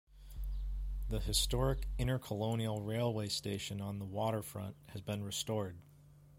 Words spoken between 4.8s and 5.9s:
has been restored.